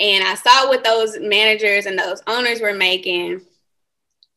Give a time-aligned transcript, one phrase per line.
[0.00, 3.42] And I saw what those managers and those owners were making.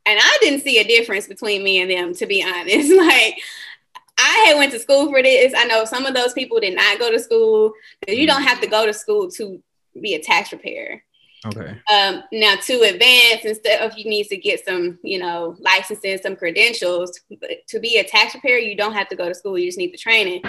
[0.06, 2.94] And I didn't see a difference between me and them, to be honest.
[2.98, 3.40] like
[4.18, 5.54] I had went to school for this.
[5.56, 7.74] I know some of those people did not go to school
[8.08, 9.62] you don't have to go to school to
[10.00, 11.02] be a tax preparer.
[11.46, 11.78] Okay.
[11.94, 16.36] Um, now to advance instead of you need to get some, you know, licensing, some
[16.36, 17.20] credentials.
[17.42, 19.58] But to be a tax preparer, you don't have to go to school.
[19.58, 20.42] You just need the training.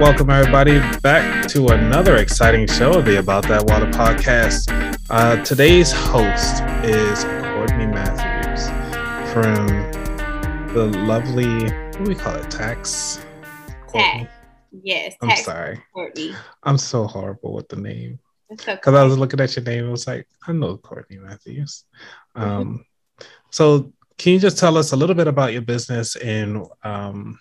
[0.00, 4.70] Welcome, everybody, back to another exciting show of the About That Wallet podcast.
[5.10, 8.68] Uh, today's host is Courtney Matthews
[9.32, 9.66] from
[10.72, 12.48] the lovely, what do we call it?
[12.48, 13.26] Tax?
[13.88, 14.20] Courtney?
[14.20, 14.32] Tax.
[14.84, 15.16] Yes.
[15.20, 15.82] I'm tax sorry.
[15.92, 16.32] Courtney.
[16.62, 18.20] I'm so horrible with the name.
[18.48, 18.76] That's okay.
[18.76, 21.86] Because I was looking at your name, I was like, I know Courtney Matthews.
[22.36, 22.84] Um,
[23.50, 27.40] so, can you just tell us a little bit about your business and, um,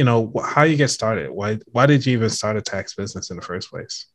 [0.00, 1.30] you know, how you get started?
[1.30, 4.06] Why why did you even start a tax business in the first place?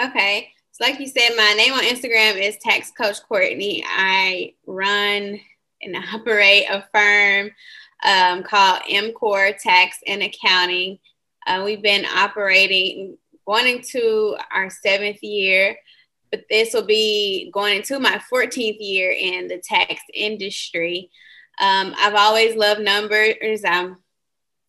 [0.00, 0.50] Okay.
[0.70, 3.82] So, like you said, my name on Instagram is Tax Coach Courtney.
[3.84, 5.40] I run
[5.82, 7.50] and operate a firm
[8.04, 11.00] um, called MCore Tax and Accounting.
[11.44, 15.76] Uh, we've been operating, going into our seventh year,
[16.30, 21.10] but this will be going into my 14th year in the tax industry.
[21.58, 23.64] Um, I've always loved numbers.
[23.66, 23.96] I'm,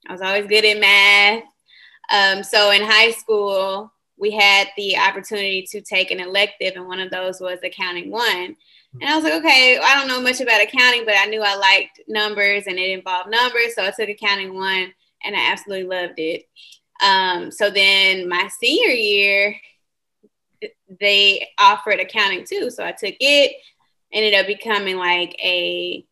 [0.08, 1.44] I was always good at math.
[2.10, 7.00] Um, so in high school, we had the opportunity to take an elective, and one
[7.00, 8.56] of those was accounting one.
[9.00, 11.56] And I was like, okay, I don't know much about accounting, but I knew I
[11.56, 13.76] liked numbers and it involved numbers.
[13.76, 14.92] So I took accounting one
[15.24, 16.48] and I absolutely loved it.
[17.04, 19.56] Um, so then my senior year,
[21.00, 22.72] they offered accounting two.
[22.72, 23.58] So I took it,
[24.12, 26.04] ended up becoming like a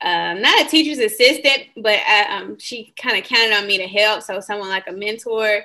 [0.00, 3.86] um, not a teacher's assistant, but I, um, she kind of counted on me to
[3.88, 4.22] help.
[4.22, 5.64] So someone like a mentor.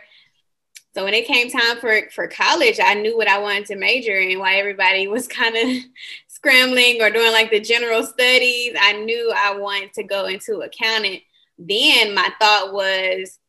[0.96, 4.18] So when it came time for for college, I knew what I wanted to major
[4.18, 4.40] in.
[4.40, 5.84] While everybody was kind of
[6.28, 11.22] scrambling or doing like the general studies, I knew I wanted to go into accounting.
[11.60, 13.40] Then my thought was,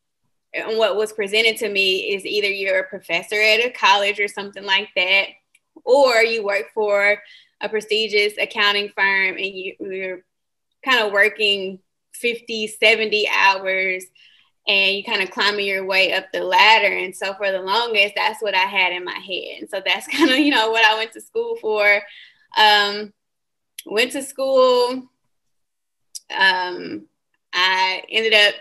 [0.52, 4.28] and what was presented to me is either you're a professor at a college or
[4.28, 5.28] something like that,
[5.84, 7.18] or you work for
[7.62, 10.24] a prestigious accounting firm and you, you're
[10.84, 11.78] kind of working
[12.12, 14.04] 50, 70 hours
[14.66, 16.96] and you kind of climbing your way up the ladder.
[16.96, 19.60] And so for the longest, that's what I had in my head.
[19.60, 22.00] And so that's kind of, you know, what I went to school for.
[22.56, 23.12] Um,
[23.86, 25.08] went to school.
[26.34, 27.06] Um,
[27.52, 28.54] I ended up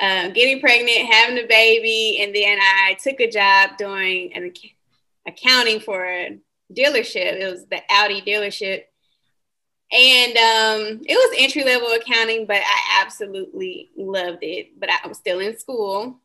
[0.00, 4.76] uh, getting pregnant, having a baby, and then I took a job doing an ac-
[5.26, 6.38] accounting for a
[6.72, 7.40] dealership.
[7.40, 8.82] It was the Audi dealership.
[9.90, 14.78] And um, it was entry level accounting, but I absolutely loved it.
[14.78, 16.20] But I was still in school.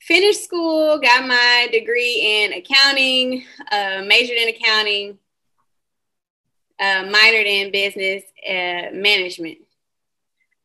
[0.00, 5.18] Finished school, got my degree in accounting, uh, majored in accounting,
[6.78, 9.58] uh, minored in business uh, management.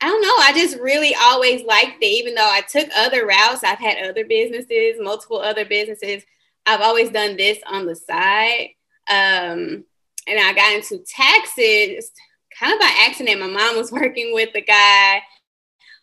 [0.01, 0.35] I don't know.
[0.39, 3.63] I just really always liked it, even though I took other routes.
[3.63, 6.23] I've had other businesses, multiple other businesses.
[6.65, 8.69] I've always done this on the side.
[9.09, 9.85] Um,
[10.27, 12.11] and I got into taxes
[12.57, 13.39] kind of by accident.
[13.39, 15.21] My mom was working with a guy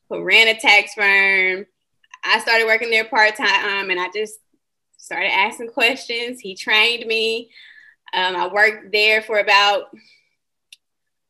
[0.08, 1.66] who ran a tax firm.
[2.24, 4.38] I started working there part time and I just
[4.96, 6.40] started asking questions.
[6.40, 7.50] He trained me.
[8.12, 9.84] Um, I worked there for about,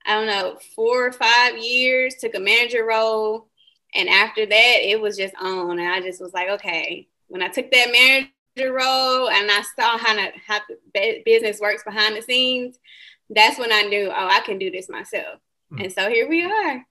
[0.06, 3.48] I don't know, four or five years, took a manager role.
[3.94, 5.78] And after that, it was just on.
[5.78, 8.30] And I just was like, okay, when I took that manager
[8.66, 10.60] role and I saw how, to, how
[10.94, 12.78] the business works behind the scenes,
[13.30, 15.38] that's when I knew, oh, I can do this myself.
[15.72, 15.84] Mm.
[15.84, 16.84] And so here we are.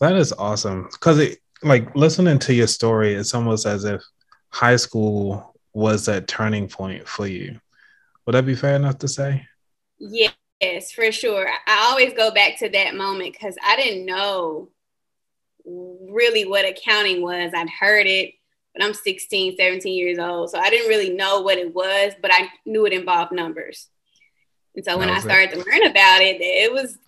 [0.00, 0.88] That is awesome.
[0.92, 4.02] Because it like listening to your story, it's almost as if
[4.50, 7.58] high school was that turning point for you.
[8.24, 9.46] Would that be fair enough to say?
[9.98, 11.48] Yes, for sure.
[11.66, 14.70] I always go back to that moment because I didn't know
[15.64, 17.52] really what accounting was.
[17.54, 18.34] I'd heard it,
[18.76, 20.50] but I'm 16, 17 years old.
[20.50, 23.88] So I didn't really know what it was, but I knew it involved numbers.
[24.74, 26.98] And so when I started to learn about it, it was,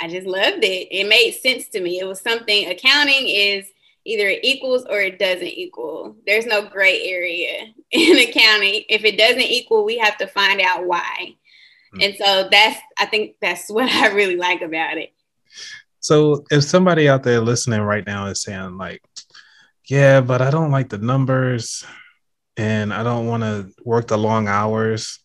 [0.00, 0.88] I just loved it.
[0.90, 1.98] It made sense to me.
[1.98, 3.66] It was something, accounting is
[4.04, 6.16] either it equals or it doesn't equal.
[6.26, 8.84] There's no gray area in accounting.
[8.90, 11.36] If it doesn't equal, we have to find out why.
[11.94, 12.00] Mm-hmm.
[12.02, 15.14] And so that's, I think that's what I really like about it.
[16.00, 19.02] So if somebody out there listening right now is saying, like,
[19.88, 21.84] yeah, but I don't like the numbers
[22.56, 25.20] and I don't want to work the long hours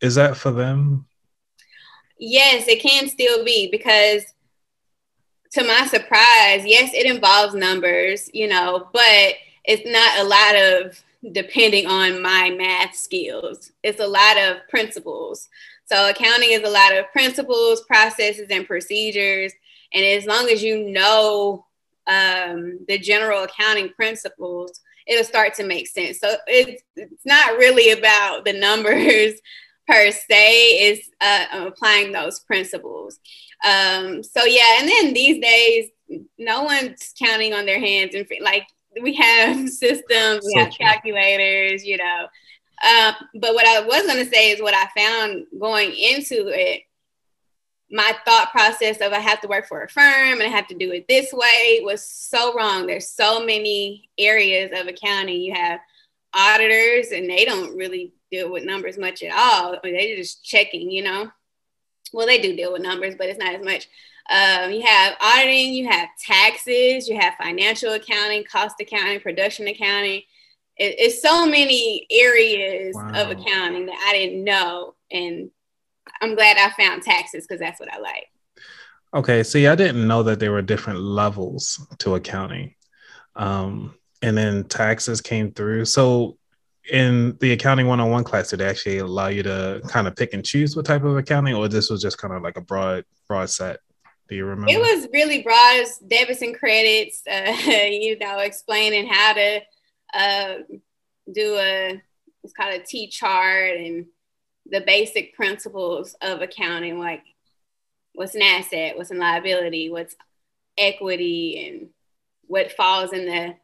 [0.00, 1.08] is that for them?
[2.18, 4.24] yes, it can still be because
[5.52, 9.34] to my surprise, yes, it involves numbers, you know, but
[9.64, 11.02] it's not a lot of
[11.32, 13.72] depending on my math skills.
[13.82, 15.48] It's a lot of principles.
[15.86, 19.52] So accounting is a lot of principles, processes, and procedures.
[19.94, 21.64] And as long as you know
[22.08, 26.18] um, the general accounting principles, it'll start to make sense.
[26.20, 29.34] So it's, it's not really about the numbers
[29.86, 33.18] per se, it's uh, applying those principles.
[33.64, 35.90] Um, so yeah, and then these days,
[36.38, 38.66] no one's counting on their hands and like
[39.02, 42.28] we have systems, we so have calculators, you know.
[42.86, 46.82] Um, but what I was going to say is what I found going into it.
[47.90, 50.74] My thought process of I have to work for a firm and I have to
[50.74, 52.86] do it this way was so wrong.
[52.86, 55.40] There's so many areas of accounting.
[55.40, 55.80] You have
[56.34, 59.78] auditors and they don't really deal with numbers much at all.
[59.82, 61.30] They're just checking, you know.
[62.12, 63.88] Well, they do deal with numbers, but it's not as much.
[64.30, 70.22] Um, you have auditing, you have taxes, you have financial accounting, cost accounting, production accounting.
[70.76, 73.12] It, it's so many areas wow.
[73.14, 74.94] of accounting that I didn't know.
[75.10, 75.50] And
[76.20, 78.26] I'm glad I found taxes because that's what I like.
[79.14, 79.42] Okay.
[79.42, 82.74] See, I didn't know that there were different levels to accounting.
[83.36, 85.84] Um, and then taxes came through.
[85.86, 86.36] So
[86.90, 90.44] in the accounting one-on-one class did they actually allow you to kind of pick and
[90.44, 93.50] choose what type of accounting or this was just kind of like a broad broad
[93.50, 93.80] set
[94.28, 94.70] do you remember?
[94.70, 97.50] It was really broad debits and credits, uh,
[97.90, 99.60] you know, explaining how to
[100.12, 100.54] uh,
[101.32, 102.02] do a,
[102.44, 104.06] it's called a T chart and
[104.70, 107.22] the basic principles of accounting, like
[108.14, 110.14] what's an asset, what's a liability, what's
[110.76, 111.88] equity, and
[112.46, 113.54] what falls in the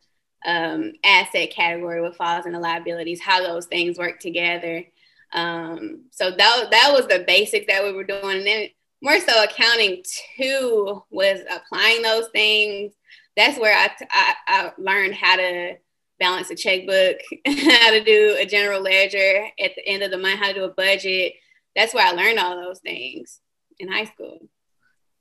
[0.51, 4.85] um, asset category, what falls in the liabilities, how those things work together.
[5.33, 8.39] Um, so that, that was the basics that we were doing.
[8.39, 8.69] And then
[9.03, 10.03] more so accounting
[10.37, 12.93] two was applying those things.
[13.37, 15.77] That's where I, I, I learned how to
[16.19, 17.17] balance a checkbook,
[17.47, 20.65] how to do a general ledger at the end of the month, how to do
[20.65, 21.35] a budget.
[21.77, 23.41] That's where I learned all those things
[23.79, 24.39] in high school.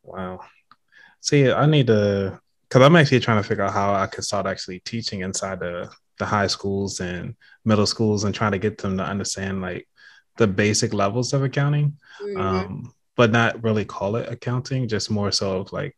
[0.04, 0.42] Wow.
[1.22, 4.46] See, I need to, because I'm actually trying to figure out how I could start
[4.46, 7.36] actually teaching inside the, the high schools and
[7.66, 9.88] middle schools and trying to get them to understand like
[10.38, 11.98] the basic levels of accounting.
[12.22, 12.40] Mm-hmm.
[12.40, 15.96] Um, but not really call it accounting, just more so of like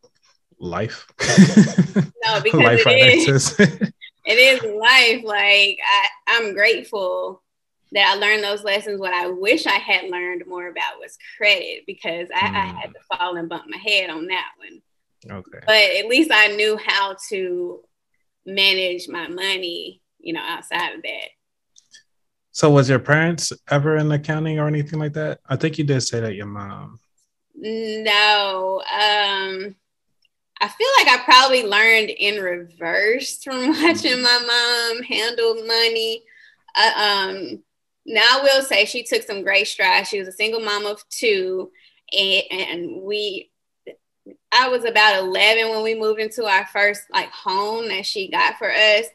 [0.59, 1.07] life.
[2.25, 3.57] no, because life it is.
[4.25, 5.23] it is life.
[5.23, 7.43] Like I, I'm grateful
[7.91, 8.99] that I learned those lessons.
[8.99, 12.55] What I wish I had learned more about was credit because I, mm.
[12.55, 14.81] I had to fall and bump my head on that one.
[15.37, 15.59] Okay.
[15.65, 17.81] But at least I knew how to
[18.45, 21.29] manage my money, you know, outside of that.
[22.51, 25.39] So was your parents ever in accounting or anything like that?
[25.47, 26.99] I think you did say that your mom.
[27.53, 28.81] No.
[28.81, 29.75] Um,
[30.65, 36.23] I feel like I probably learned in reverse from watching my mom handle money.
[36.75, 37.63] Uh, um,
[38.07, 40.09] now I will say she took some great strides.
[40.09, 41.69] She was a single mom of two,
[42.11, 43.51] and, and we.
[44.51, 48.57] I was about 11 when we moved into our first like home that she got
[48.57, 49.05] for us.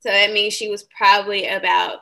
[0.00, 2.00] So that means she was probably about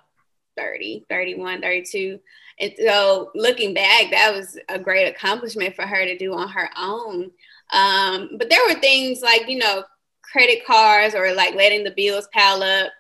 [0.57, 2.19] 30, 31, 32.
[2.59, 6.71] And so looking back, that was a great accomplishment for her to do on her
[6.77, 7.31] own.
[7.73, 9.85] Um, but there were things like, you know,
[10.23, 12.93] credit cards or like letting the bills pile up.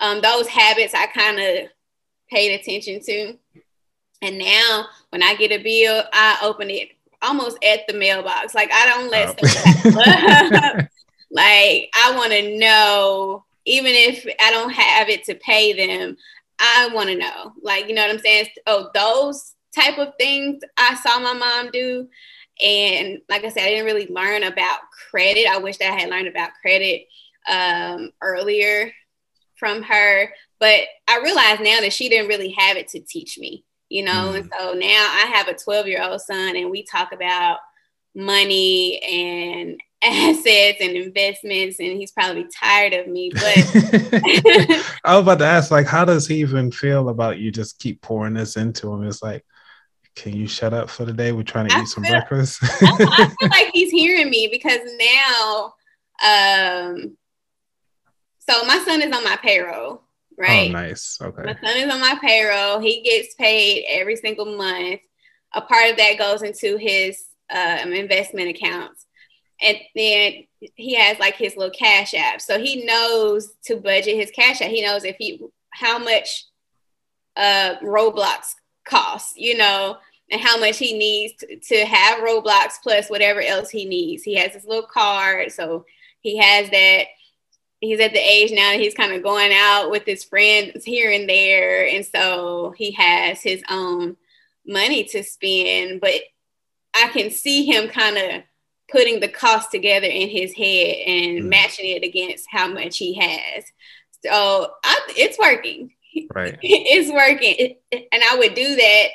[0.00, 1.68] Um, those habits I kind of
[2.30, 3.38] paid attention to.
[4.22, 6.90] And now when I get a bill, I open it
[7.22, 8.54] almost at the mailbox.
[8.54, 10.86] Like I don't let oh.
[11.30, 16.16] like I want to know, even if I don't have it to pay them,
[16.58, 17.52] I want to know.
[17.62, 18.46] Like, you know what I'm saying?
[18.66, 22.08] Oh, those type of things I saw my mom do.
[22.62, 24.80] And like I said, I didn't really learn about
[25.10, 25.46] credit.
[25.48, 27.06] I wish that I had learned about credit
[27.48, 28.92] um, earlier
[29.56, 30.30] from her.
[30.60, 34.32] But I realize now that she didn't really have it to teach me, you know?
[34.32, 34.40] Mm.
[34.40, 37.58] And so now I have a 12 year old son and we talk about
[38.14, 43.42] money and assets and investments and he's probably tired of me but
[45.04, 48.02] i was about to ask like how does he even feel about you just keep
[48.02, 49.42] pouring this into him it's like
[50.16, 51.32] can you shut up for the day?
[51.32, 52.60] We're trying to I eat some breakfast.
[52.62, 55.74] I, I feel like he's hearing me because now
[56.24, 57.16] um
[58.48, 60.04] so my son is on my payroll
[60.38, 60.68] right?
[60.68, 61.18] oh nice.
[61.20, 61.42] Okay.
[61.42, 62.80] My son is on my payroll.
[62.80, 65.00] He gets paid every single month.
[65.54, 69.06] A part of that goes into his um, investment accounts.
[69.62, 70.44] And then
[70.74, 72.40] he has like his little cash app.
[72.40, 74.70] So he knows to budget his cash app.
[74.70, 75.40] He knows if he
[75.70, 76.46] how much
[77.36, 79.96] uh roblox costs you know
[80.30, 84.22] and how much he needs to, to have Roblox plus whatever else he needs.
[84.22, 85.84] He has his little card, so
[86.20, 87.04] he has that.
[87.80, 91.28] He's at the age now he's kind of going out with his friends here and
[91.28, 94.16] there, and so he has his own
[94.66, 96.00] money to spend.
[96.00, 96.22] But
[96.94, 98.42] I can see him kind of
[98.90, 101.48] putting the cost together in his head and mm.
[101.48, 103.64] matching it against how much he has.
[104.22, 105.92] So I, it's working.
[106.34, 106.58] Right.
[106.62, 107.76] it's working.
[107.92, 109.08] And I would do that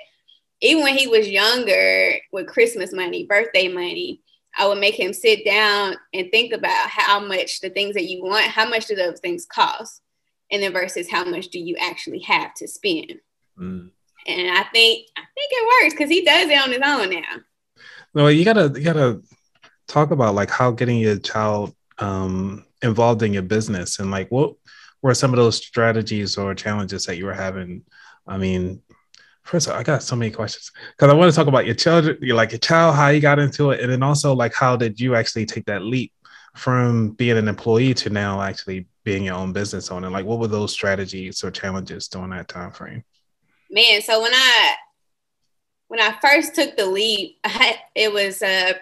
[0.62, 4.22] even when he was younger with Christmas money, birthday money.
[4.58, 8.24] I would make him sit down and think about how much the things that you
[8.24, 10.02] want, how much do those things cost?
[10.52, 13.14] And then versus how much do you actually have to spend?
[13.58, 13.92] Mm.
[14.28, 17.44] And I think I think it works because he does it on his own now.
[18.14, 19.22] No, you gotta you gotta
[19.88, 24.56] talk about like how getting your child um, involved in your business and like what
[25.02, 27.84] were some of those strategies or challenges that you were having?
[28.28, 28.82] I mean,
[29.44, 32.18] first all, I got so many questions because I want to talk about your children,
[32.22, 35.00] you like your child, how you got into it, and then also like how did
[35.00, 36.14] you actually take that leap
[36.56, 40.10] from being an employee to now actually being your own business owner?
[40.10, 43.04] Like, what were those strategies or challenges during that time frame?
[43.72, 44.76] Man, so when I
[45.88, 48.74] when I first took the leap, I, it was uh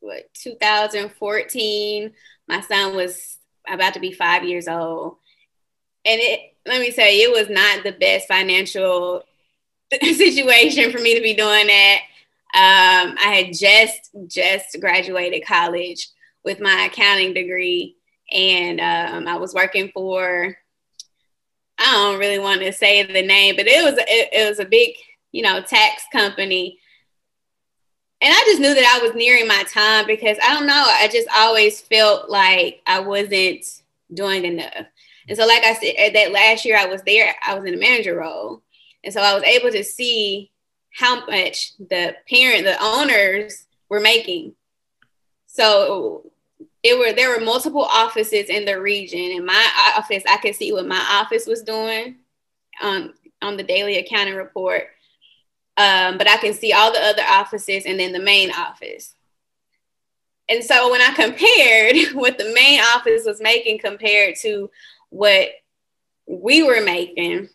[0.00, 2.12] what 2014.
[2.48, 5.16] My son was about to be five years old,
[6.04, 9.22] and it let me tell you, it was not the best financial
[10.02, 12.00] situation for me to be doing that.
[12.52, 16.08] Um, I had just just graduated college
[16.44, 17.96] with my accounting degree,
[18.32, 20.56] and um, I was working for.
[21.82, 24.66] I don't really want to say the name, but it was it, it was a
[24.66, 24.90] big,
[25.32, 26.78] you know, tax company
[28.22, 31.08] and I just knew that I was nearing my time because I don't know, I
[31.08, 33.64] just always felt like I wasn't
[34.12, 34.86] doing enough.
[35.28, 37.74] And so, like I said, at that last year I was there, I was in
[37.74, 38.62] a manager role.
[39.04, 40.50] And so I was able to see
[40.92, 44.54] how much the parent, the owners were making.
[45.46, 46.30] So
[46.82, 49.20] it were there were multiple offices in the region.
[49.20, 52.16] In my office, I could see what my office was doing
[52.82, 54.88] um, on the daily accounting report
[55.80, 59.14] um, but I can see all the other offices and then the main office.
[60.48, 64.70] And so when I compared what the main office was making compared to
[65.10, 65.50] what
[66.26, 67.48] we were making,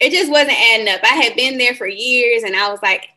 [0.00, 1.00] it just wasn't adding up.
[1.02, 3.08] I had been there for years and I was like,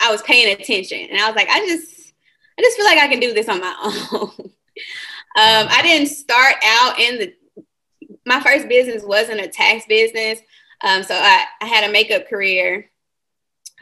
[0.00, 2.12] I was paying attention and I was like, I just,
[2.58, 3.74] I just feel like I can do this on my
[4.12, 4.30] own.
[4.38, 4.48] um,
[5.36, 7.34] I didn't start out in the,
[8.26, 10.40] my first business wasn't a tax business.
[10.82, 12.90] Um, so I, I had a makeup career,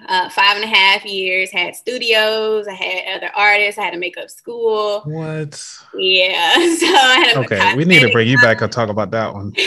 [0.08, 3.98] uh, five and a half years, had studios, I had other artists, I had a
[3.98, 5.02] makeup school.
[5.02, 5.62] What?
[5.94, 6.56] Yeah.
[6.80, 9.52] So I had Okay, we need to bring you back and talk about that one.
[9.56, 9.62] so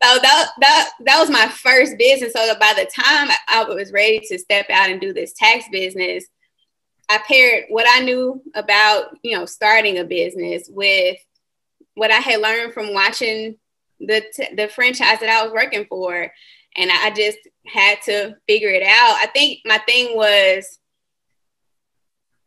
[0.00, 2.32] that that that was my first business.
[2.32, 6.24] So by the time I was ready to step out and do this tax business,
[7.08, 11.16] I paired what I knew about you know starting a business with
[11.94, 13.56] what I had learned from watching
[14.00, 16.30] the t- the franchise that I was working for,
[16.76, 19.16] and I just had to figure it out.
[19.16, 20.78] I think my thing was,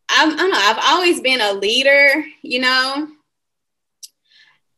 [0.10, 3.08] I'm, I don't know, I've always been a leader, you know.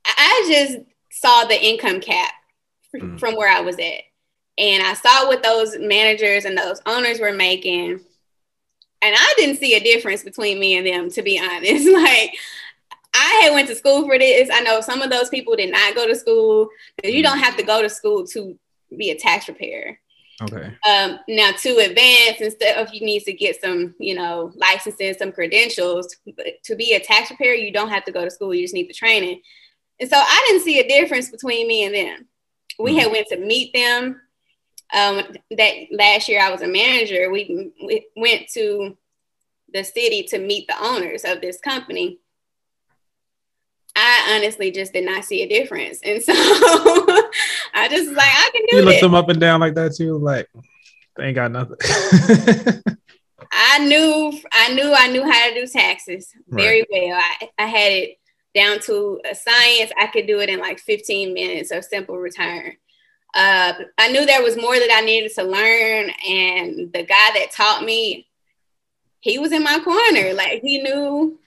[0.05, 0.79] I just
[1.11, 2.33] saw the income cap
[2.95, 3.19] mm.
[3.19, 4.03] from where I was at,
[4.57, 7.99] and I saw what those managers and those owners were making.
[9.03, 11.87] And I didn't see a difference between me and them, to be honest.
[11.91, 12.33] Like,
[13.13, 14.49] I had went to school for this.
[14.51, 16.69] I know some of those people did not go to school
[17.03, 18.57] you don't have to go to school to
[18.95, 19.97] be a tax preparer.
[20.41, 20.73] Okay.
[20.89, 25.31] Um, now to advance and stuff, you need to get some, you know, licensing, some
[25.31, 26.15] credentials.
[26.35, 28.53] But to be a tax preparer, you don't have to go to school.
[28.53, 29.41] You just need the training.
[29.99, 32.27] And so I didn't see a difference between me and them.
[32.79, 32.99] We mm-hmm.
[32.99, 34.21] had went to meet them.
[34.93, 37.31] Um, that last year I was a manager.
[37.31, 38.97] We, we went to
[39.73, 42.19] the city to meet the owners of this company
[43.95, 45.99] I honestly just did not see a difference.
[46.03, 49.75] And so I just like, I can do You looked them up and down like
[49.75, 50.47] that too, like
[51.17, 51.77] they ain't got nothing.
[53.51, 57.09] I knew I knew I knew how to do taxes very right.
[57.09, 57.19] well.
[57.19, 58.17] I, I had it
[58.55, 59.91] down to a science.
[59.99, 62.75] I could do it in like 15 minutes of simple return.
[63.33, 67.51] Uh, I knew there was more that I needed to learn, and the guy that
[67.55, 68.27] taught me,
[69.21, 70.33] he was in my corner.
[70.33, 71.39] Like he knew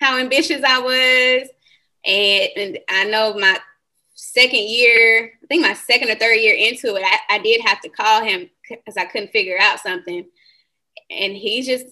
[0.00, 1.48] how ambitious I was
[2.06, 3.58] and, and I know my
[4.14, 7.80] second year, I think my second or third year into it, I, I did have
[7.82, 10.26] to call him because I couldn't figure out something.
[11.10, 11.86] And he's just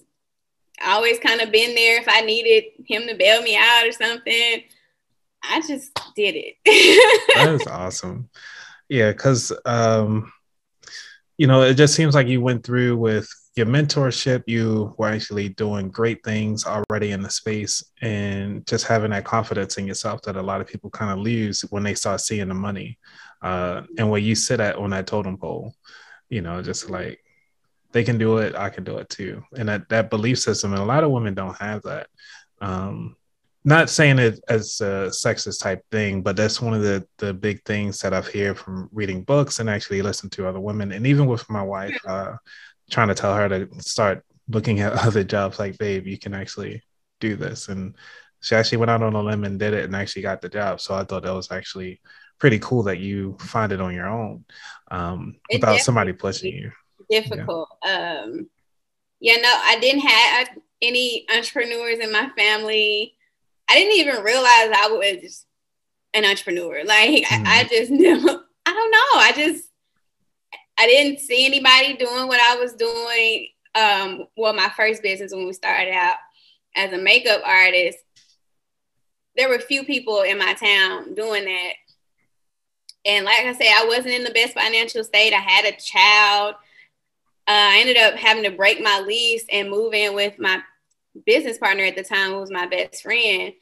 [0.85, 4.63] always kind of been there if I needed him to bail me out or something.
[5.43, 6.55] I just did it.
[7.35, 8.29] that is awesome.
[8.89, 10.31] Yeah, because um,
[11.37, 15.49] you know, it just seems like you went through with your mentorship, you were actually
[15.49, 20.35] doing great things already in the space and just having that confidence in yourself that
[20.35, 22.97] a lot of people kind of lose when they start seeing the money.
[23.41, 25.75] Uh, and where you sit at on that totem pole,
[26.29, 27.19] you know, just like
[27.91, 29.43] they can do it, I can do it too.
[29.55, 32.07] And that, that belief system, and a lot of women don't have that.
[32.61, 33.17] Um,
[33.65, 37.63] not saying it as a sexist type thing, but that's one of the the big
[37.63, 41.27] things that I've heard from reading books and actually listening to other women, and even
[41.27, 42.35] with my wife, uh,
[42.89, 45.59] trying to tell her to start looking at other jobs.
[45.59, 46.83] Like, babe, you can actually
[47.19, 47.95] do this, and
[48.41, 50.81] she actually went out on a limb and did it, and actually got the job.
[50.81, 52.01] So I thought that was actually
[52.39, 54.43] pretty cool that you find it on your own
[54.91, 56.71] um, without somebody pushing you.
[57.09, 57.69] Difficult.
[57.85, 58.21] Yeah.
[58.23, 58.49] Um,
[59.19, 60.49] yeah, no, I didn't have
[60.81, 63.15] any entrepreneurs in my family
[63.69, 65.45] I didn't even realize I was
[66.13, 66.83] an entrepreneur.
[66.85, 67.45] Like mm.
[67.45, 67.69] I, I, mm-hmm.
[67.69, 68.43] just knew.
[68.65, 69.19] I don't know.
[69.19, 69.69] I just
[70.77, 73.47] I didn't see anybody doing what I was doing.
[73.75, 76.15] Um, well, my first business when we started out
[76.75, 77.97] as a makeup artist,
[79.35, 81.73] there were few people in my town doing that.
[83.05, 85.33] And like I said, I wasn't in the best financial state.
[85.33, 86.55] I had a child.
[87.47, 90.61] Uh, I ended up having to break my lease and move in with my
[91.25, 93.53] business partner at the time who was my best friend.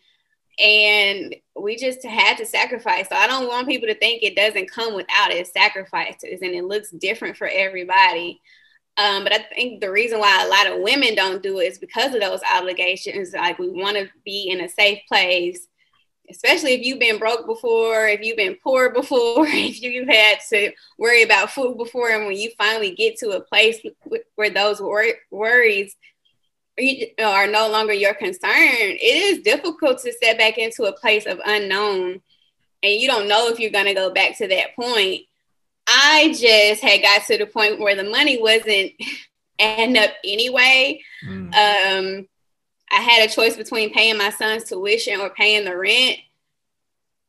[0.60, 3.08] And we just had to sacrifice.
[3.10, 6.66] So I don't want people to think it doesn't come without its sacrifices and it
[6.66, 8.42] looks different for everybody.
[8.98, 11.80] Um, but I think the reason why a lot of women don't do it is
[11.80, 13.34] because of those obligations.
[13.34, 15.68] Like we want to be in a safe place,
[16.30, 20.72] especially if you've been broke before, if you've been poor before, if you've had to
[20.98, 23.80] worry about food before, and when you finally get to a place
[24.36, 25.96] where those wor- worries
[27.20, 31.40] are no longer your concern, it is difficult to step back into a place of
[31.46, 32.22] unknown
[32.84, 35.22] and you don't know if you're going to go back to that point.
[35.88, 38.92] I just had got to the point where the money wasn't
[39.60, 41.02] adding up anyway.
[41.26, 41.54] Mm.
[41.54, 42.28] Um,
[42.92, 46.18] I had a choice between paying my son's tuition or paying the rent.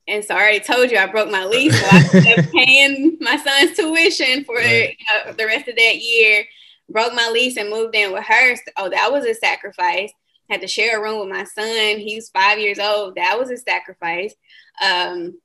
[0.09, 3.37] And so I already told you I broke my lease, so I kept paying my
[3.37, 4.97] son's tuition for right.
[4.99, 6.45] you know, the rest of that year
[6.93, 8.57] broke my lease and moved in with her.
[8.77, 10.13] Oh, that was a sacrifice.
[10.51, 11.99] Had to share a room with my son.
[11.99, 13.15] He's five years old.
[13.17, 14.35] That was a sacrifice.
[14.83, 15.39] Um,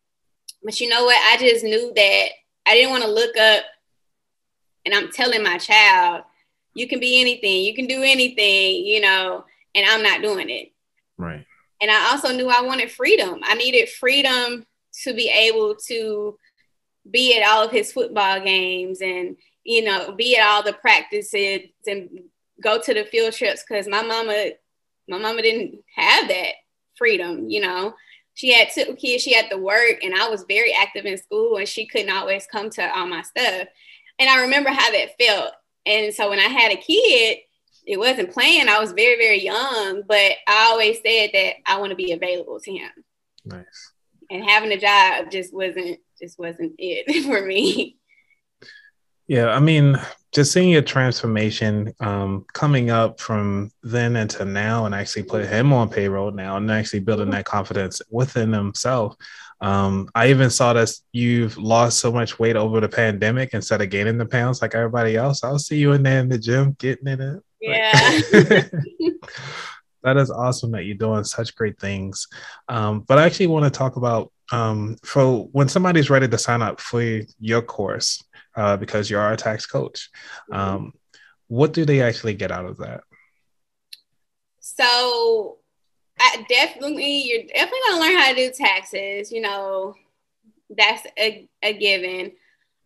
[0.63, 1.17] but you know what?
[1.17, 2.27] I just knew that
[2.65, 3.63] I didn't want to look up
[4.85, 6.23] and I'm telling my child,
[6.73, 10.71] you can be anything, you can do anything, you know, and I'm not doing it.
[11.17, 11.45] Right.
[11.81, 13.39] And I also knew I wanted freedom.
[13.43, 14.65] I needed freedom
[15.03, 16.37] to be able to
[17.09, 21.59] be at all of his football games and you know, be at all the practices
[21.85, 22.09] and
[22.63, 24.51] go to the field trips because my mama,
[25.09, 26.53] my mama didn't have that
[26.95, 27.93] freedom, you know.
[28.33, 31.57] She had two kids, she had to work, and I was very active in school,
[31.57, 33.67] and she couldn't always come to all my stuff.
[34.19, 35.51] And I remember how that felt.
[35.85, 37.39] And so when I had a kid,
[37.85, 38.69] it wasn't planned.
[38.69, 42.59] I was very, very young, but I always said that I want to be available
[42.61, 42.91] to him.
[43.43, 43.91] Nice.
[44.29, 47.97] And having a job just wasn't just wasn't it for me.
[49.27, 49.99] Yeah, I mean,
[50.31, 55.73] just seeing your transformation um, coming up from then into now, and actually put him
[55.73, 59.15] on payroll now, and actually building that confidence within himself.
[59.59, 63.89] Um, I even saw that you've lost so much weight over the pandemic instead of
[63.89, 65.43] gaining the pounds like everybody else.
[65.43, 67.43] I'll see you in there in the gym getting in it.
[67.59, 67.91] Yeah.
[70.03, 72.27] that is awesome that you're doing such great things.
[72.69, 76.61] Um, but I actually want to talk about um, for when somebody's ready to sign
[76.61, 78.23] up for your course
[78.57, 80.09] uh, because you are a tax coach.
[80.51, 80.59] Mm-hmm.
[80.59, 80.93] Um,
[81.47, 83.01] what do they actually get out of that?
[84.59, 85.59] So,
[86.19, 89.31] I definitely, you're definitely gonna learn how to do taxes.
[89.31, 89.93] You know,
[90.69, 92.33] that's a, a given.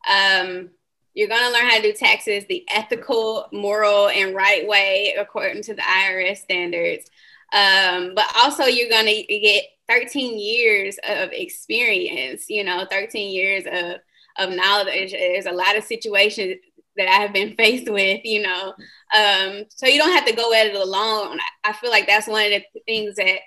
[0.07, 0.69] Um,
[1.13, 5.73] you're gonna learn how to do taxes the ethical, moral, and right way according to
[5.73, 7.09] the IRS standards.
[7.53, 12.49] Um, but also, you're gonna get 13 years of experience.
[12.49, 14.01] You know, 13 years of
[14.37, 15.11] of knowledge.
[15.11, 16.55] There's a lot of situations
[16.97, 18.73] that I have been faced with, you know.
[19.15, 21.39] Um, so you don't have to go at it alone.
[21.63, 23.39] I feel like that's one of the things that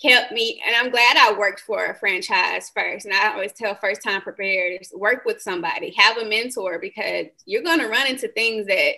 [0.00, 3.06] kept me, and I'm glad I worked for a franchise first.
[3.06, 7.62] And I always tell first time preparers work with somebody, have a mentor, because you're
[7.62, 8.92] going to run into things that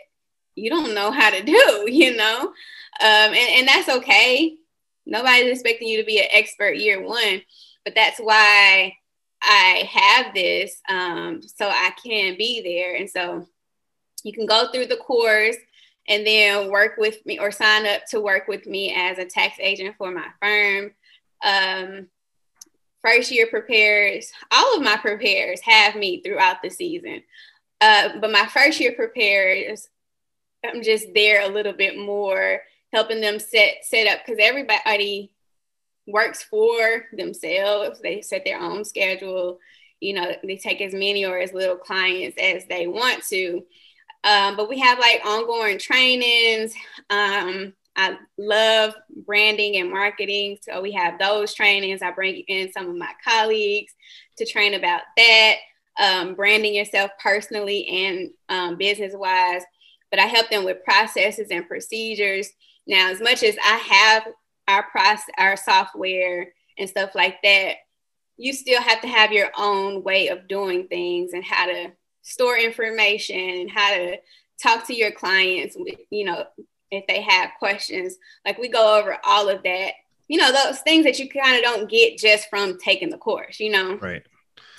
[0.54, 2.40] you don't know how to do, you know.
[2.40, 2.52] Um,
[3.00, 4.56] and, and that's okay.
[5.04, 7.42] Nobody's expecting you to be an expert year one,
[7.84, 8.96] but that's why
[9.46, 12.96] I have this um, so I can be there.
[12.96, 13.46] And so
[14.24, 15.56] you can go through the course
[16.08, 19.56] and then work with me or sign up to work with me as a tax
[19.60, 20.92] agent for my firm.
[21.44, 22.08] Um,
[23.02, 27.22] first year preparers, all of my preparers have me throughout the season.
[27.80, 29.88] uh, but my first year preparers,
[30.64, 35.30] I'm just there a little bit more, helping them set set up because everybody
[36.06, 38.00] works for themselves.
[38.00, 39.58] They set their own schedule.
[40.00, 43.62] You know, they take as many or as little clients as they want to.
[44.24, 46.74] Um, but we have like ongoing trainings.
[47.10, 50.58] Um, I love branding and marketing.
[50.60, 52.02] So we have those trainings.
[52.02, 53.94] I bring in some of my colleagues
[54.36, 55.54] to train about that,
[55.98, 59.62] um, branding yourself personally and um, business wise.
[60.10, 62.50] But I help them with processes and procedures.
[62.86, 64.26] Now, as much as I have
[64.68, 67.76] our process, our software and stuff like that,
[68.36, 72.58] you still have to have your own way of doing things and how to store
[72.58, 74.16] information and how to
[74.62, 75.76] talk to your clients,
[76.10, 76.44] you know,
[76.90, 78.16] if they have questions.
[78.44, 79.92] Like we go over all of that,
[80.28, 83.60] you know, those things that you kind of don't get just from taking the course,
[83.60, 83.96] you know?
[83.96, 84.22] Right.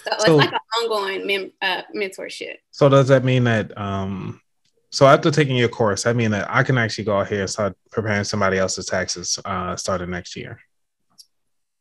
[0.04, 2.56] So, so it's like an ongoing mem- uh, mentorship.
[2.72, 4.42] So does that mean that, um,
[4.90, 7.50] so after taking your course, I mean that I can actually go out here and
[7.50, 10.60] start preparing somebody else's taxes uh, starting next year.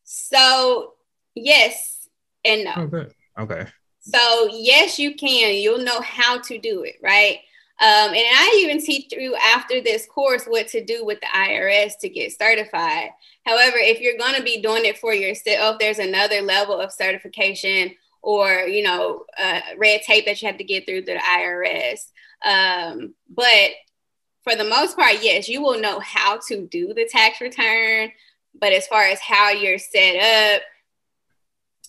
[0.04, 0.94] So
[1.34, 2.08] yes
[2.44, 2.72] and no.
[2.76, 3.12] Oh, good.
[3.38, 3.66] Okay.
[4.00, 5.54] So yes, you can.
[5.54, 7.38] You'll know how to do it, right?
[7.78, 11.98] Um, and I even teach you after this course what to do with the IRS
[12.00, 13.10] to get certified.
[13.44, 17.94] However, if you're going to be doing it for yourself, there's another level of certification
[18.22, 22.06] or you know uh, red tape that you have to get through the IRS.
[22.44, 23.70] Um, but
[24.44, 28.12] for the most part, yes, you will know how to do the tax return.
[28.58, 30.62] But as far as how you're set up,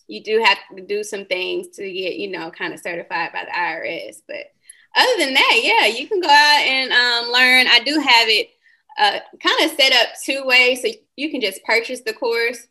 [0.08, 3.46] you do have to do some things to get you know kind of certified by
[3.46, 4.22] the IRS.
[4.28, 4.52] But
[4.96, 7.68] other than that, yeah, you can go out and um, learn.
[7.68, 8.50] I do have it
[8.98, 10.82] uh, kind of set up two ways.
[10.82, 12.68] So you can just purchase the course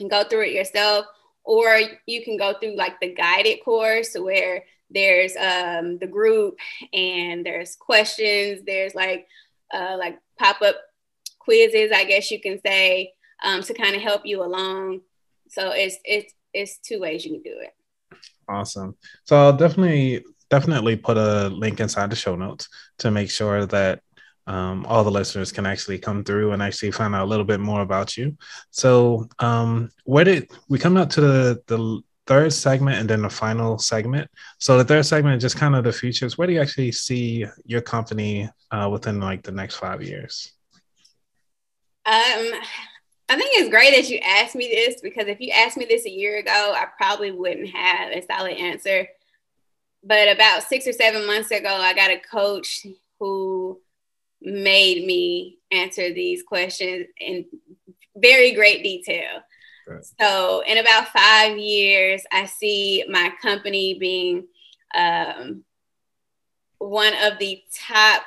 [0.00, 1.06] and go through it yourself,
[1.44, 6.56] or you can go through like the guided course where there's um, the group
[6.92, 9.26] and there's questions, there's like
[9.72, 10.76] uh, like pop up
[11.38, 15.00] quizzes, I guess you can say, um, to kind of help you along.
[15.48, 17.74] So it's it's it's two ways you can do it.
[18.48, 18.96] Awesome.
[19.24, 24.00] So I'll definitely definitely put a link inside the show notes to make sure that
[24.46, 27.60] um, all the listeners can actually come through and actually find out a little bit
[27.60, 28.36] more about you.
[28.70, 33.30] So, um, where did we come out to the the third segment and then the
[33.30, 34.30] final segment?
[34.58, 36.38] So, the third segment is just kind of the futures.
[36.38, 40.52] Where do you actually see your company uh, within like the next five years?
[42.06, 42.52] Um,
[43.30, 46.06] I think it's great that you asked me this because if you asked me this
[46.06, 49.08] a year ago, I probably wouldn't have a solid answer
[50.02, 52.86] but about six or seven months ago, I got a coach
[53.18, 53.80] who
[54.40, 57.46] made me answer these questions in
[58.16, 59.42] very great detail.
[59.88, 60.04] Right.
[60.20, 64.46] So, in about five years, I see my company being
[64.94, 65.64] um,
[66.78, 68.22] one of the top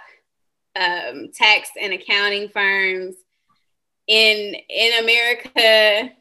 [0.75, 3.15] um, tax and accounting firms
[4.07, 6.11] in in America,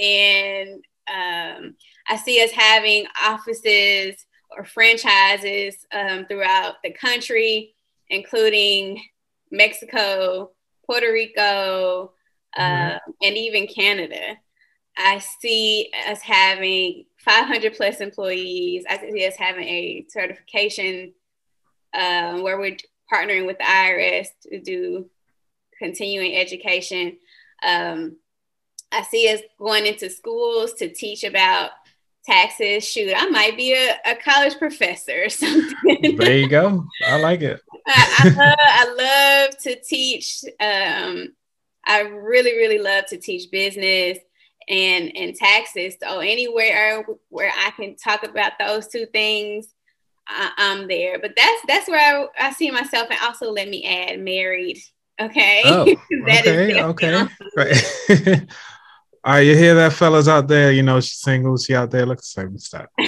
[0.00, 1.74] and um,
[2.06, 7.74] I see us having offices or franchises um, throughout the country,
[8.10, 9.02] including
[9.50, 10.50] Mexico,
[10.84, 12.12] Puerto Rico,
[12.56, 14.36] uh, and even Canada.
[14.98, 18.84] I see us having 500 plus employees.
[18.88, 21.14] I see us having a certification
[21.94, 22.76] um, where we're
[23.12, 25.08] partnering with the IRS to do
[25.78, 27.16] continuing education.
[27.62, 28.16] Um,
[28.90, 31.70] I see us going into schools to teach about
[32.24, 32.84] taxes.
[32.84, 36.16] Shoot, I might be a, a college professor or something.
[36.16, 36.84] there you go.
[37.06, 37.60] I like it.
[37.86, 40.44] I, I, love, I, love, to teach.
[40.60, 41.34] Um,
[41.86, 44.18] I really, really love to teach business
[44.68, 45.94] and and taxes.
[46.02, 49.72] So anywhere where I can talk about those two things,
[50.26, 51.18] I, am there.
[51.18, 54.78] But that's that's where I, I see myself, and also let me add married.
[55.20, 55.62] Okay.
[55.64, 55.82] Oh,
[56.28, 56.82] okay.
[56.82, 57.26] okay.
[57.56, 57.76] Right.
[59.24, 60.70] All right, you hear that, fellas out there?
[60.70, 61.56] You know she's single.
[61.58, 62.06] She out there.
[62.06, 62.56] Look the same.
[62.58, 62.88] Stop.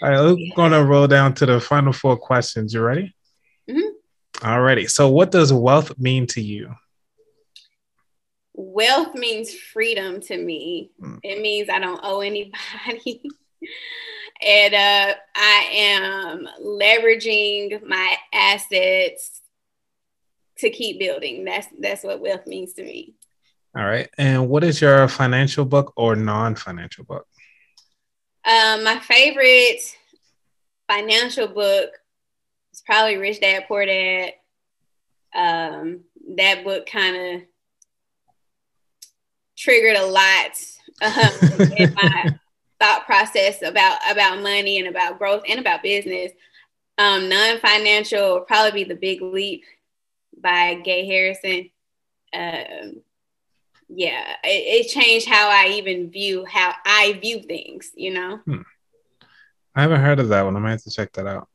[0.00, 2.72] All right, we're gonna roll down to the final four questions.
[2.72, 3.12] You ready?
[3.68, 4.48] Mm-hmm.
[4.48, 4.86] All righty.
[4.86, 6.74] So, what does wealth mean to you?
[8.60, 10.90] Wealth means freedom to me.
[11.00, 11.20] Mm.
[11.22, 13.22] It means I don't owe anybody.
[14.44, 19.42] and uh, I am leveraging my assets
[20.58, 21.44] to keep building.
[21.44, 23.14] That's that's what wealth means to me.
[23.76, 24.10] All right.
[24.18, 27.28] And what is your financial book or non-financial book?
[28.44, 29.80] Um, my favorite
[30.88, 31.90] financial book
[32.72, 34.32] is probably Rich Dad Poor Dad.
[35.32, 36.00] Um,
[36.36, 37.47] that book kind of
[39.58, 40.52] triggered a lot
[41.02, 42.38] um, in my
[42.80, 46.32] thought process about about money and about growth and about business.
[46.96, 49.64] Um, non-financial probably be the big leap
[50.40, 51.70] by Gay Harrison.
[52.32, 53.02] Um,
[53.88, 57.90] yeah, it, it, changed how I even view how I view things.
[57.96, 58.36] You know.
[58.44, 58.62] Hmm.
[59.74, 60.56] I haven't heard of that one.
[60.56, 61.48] I might have to check that out.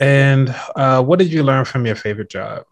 [0.00, 2.64] and uh, what did you learn from your favorite job?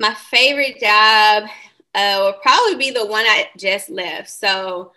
[0.00, 1.48] My favorite job
[1.94, 4.30] uh, will probably be the one I just left.
[4.30, 4.92] So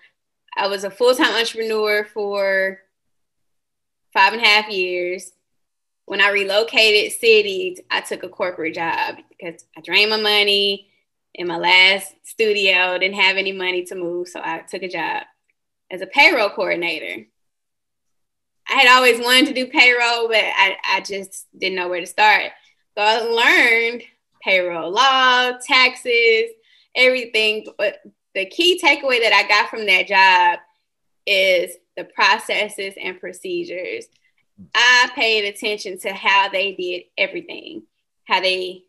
[0.56, 2.80] I was a full time entrepreneur for
[4.14, 5.32] five and a half years.
[6.06, 10.90] When I relocated cities, I took a corporate job because I drained my money
[11.34, 14.28] in my last studio, didn't have any money to move.
[14.28, 15.24] So I took a job
[15.90, 17.26] as a payroll coordinator.
[18.70, 22.06] I had always wanted to do payroll, but I, I just didn't know where to
[22.06, 22.52] start.
[22.98, 24.04] So I learned
[24.44, 26.52] payroll law, taxes,
[26.96, 27.66] everything.
[27.78, 27.98] But
[28.34, 30.60] the key takeaway that I got from that job
[31.26, 34.06] is the processes and procedures.
[34.76, 37.84] I paid attention to how they did everything,
[38.28, 38.84] how they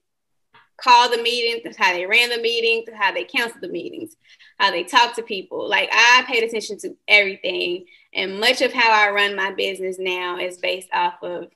[0.76, 4.16] called the meetings, how they ran the meetings, how they canceled the meetings,
[4.58, 5.68] how they talked to people.
[5.68, 7.86] Like I paid attention to everything.
[8.14, 11.48] And much of how I run my business now is based off of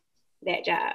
[0.43, 0.95] that job.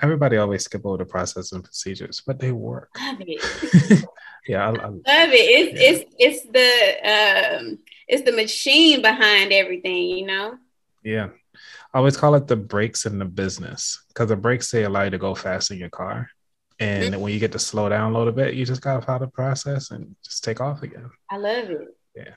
[0.00, 2.90] Everybody always skip over the process and procedures, but they work.
[3.00, 4.04] Love it.
[4.48, 5.34] yeah, I, I, love it.
[5.34, 5.90] It's yeah.
[5.90, 7.78] it's it's the um
[8.08, 10.58] it's the machine behind everything, you know.
[11.02, 11.28] Yeah,
[11.92, 15.10] I always call it the brakes in the business because the brakes they allow you
[15.10, 16.28] to go fast in your car,
[16.78, 17.20] and mm-hmm.
[17.20, 19.90] when you get to slow down a little bit, you just gotta follow the process
[19.90, 21.10] and just take off again.
[21.30, 21.96] I love it.
[22.16, 22.34] Yeah.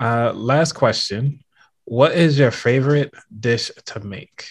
[0.00, 1.40] Uh, last question.
[1.84, 4.46] What is your favorite dish to make?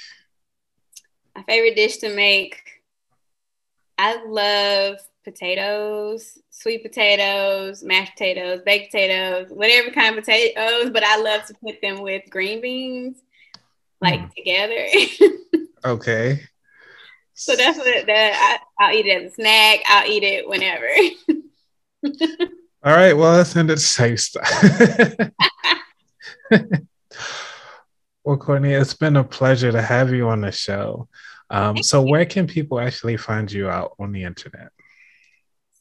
[1.38, 2.60] My favorite dish to make.
[4.00, 11.21] I love potatoes, sweet potatoes, mashed potatoes, baked potatoes, whatever kind of potatoes, but I
[11.21, 13.17] love to put them with green beans,
[14.02, 14.34] like mm.
[14.34, 14.88] together.
[15.86, 16.41] okay.
[17.36, 19.82] So that's what that I, will eat it as a snack.
[19.86, 20.89] I'll eat it whenever.
[22.84, 23.13] All right.
[23.13, 24.28] Well, let's end it safe
[28.27, 31.07] well, Courtney, it's been a pleasure to have you on the show.
[31.49, 34.73] Um, so, where can people actually find you out on the internet?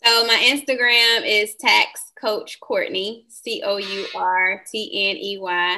[0.04, 5.74] So, my Instagram is Tax Coach Courtney, C O U R T N E Y.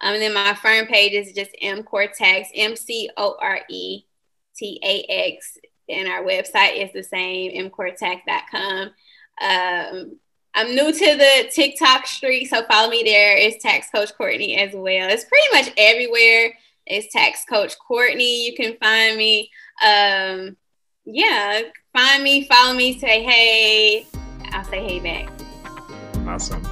[0.00, 3.60] Um, and then my firm page is just M Core Tax, M C O R
[3.68, 4.04] E
[4.56, 5.02] T A
[5.34, 8.90] X, and our website is the same, mcoretax.com.
[9.42, 10.18] Um,
[10.56, 13.36] I'm new to the TikTok street, so follow me there.
[13.36, 15.10] It's Tax Coach Courtney as well.
[15.10, 16.54] It's pretty much everywhere.
[16.86, 18.46] It's Tax Coach Courtney.
[18.46, 19.50] You can find me.
[19.84, 20.56] Um,
[21.04, 21.60] yeah,
[21.92, 24.06] find me, follow me, say hey.
[24.52, 25.30] I'll say hey back.
[26.26, 26.64] Awesome.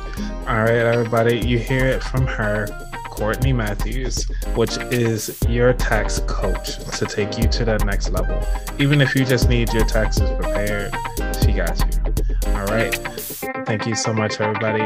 [0.48, 2.66] All right, everybody, you hear it from her.
[3.10, 4.24] Courtney Matthews,
[4.56, 8.42] which is your tax coach to take you to that next level.
[8.78, 10.92] Even if you just need your taxes prepared,
[11.40, 12.14] she got you.
[12.54, 13.13] All right.
[13.44, 14.80] Thank you so much, everybody.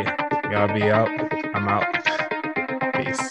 [0.50, 1.08] Y'all be out.
[1.54, 1.86] I'm out.
[2.94, 3.30] Peace.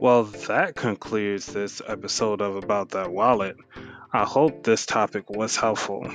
[0.00, 3.56] Well, that concludes this episode of About That Wallet.
[4.12, 6.08] I hope this topic was helpful.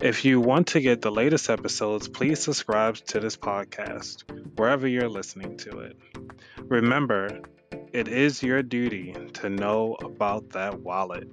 [0.00, 4.24] If you want to get the latest episodes, please subscribe to this podcast
[4.56, 5.96] wherever you're listening to it.
[6.58, 7.40] Remember,
[7.92, 11.28] it is your duty to know about that wallet.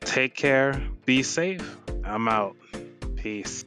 [0.00, 1.76] Take care, be safe.
[2.04, 2.56] I'm out.
[3.16, 3.64] Peace.